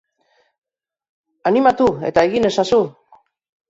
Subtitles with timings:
[1.51, 2.85] Animatu eta egin ezazu.